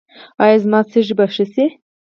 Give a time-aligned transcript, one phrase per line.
[0.43, 1.65] ایا زما سږي به ښه شي؟